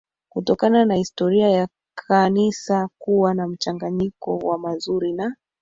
[0.29, 1.67] kutokana na historia ya
[1.97, 5.35] Kanisa kuwa na mchanganyiko wa mazuri na